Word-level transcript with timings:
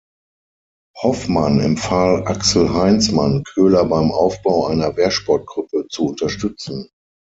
Hoffmann 1.03 1.59
empfahl 1.59 2.25
Axel 2.25 2.73
Heinzmann, 2.73 3.43
Köhler 3.43 3.85
beim 3.85 4.11
Aufbau 4.11 4.65
einer 4.65 4.97
Wehrsportgruppe 4.97 5.85
zu 5.89 6.07
unterstützen. 6.07 6.89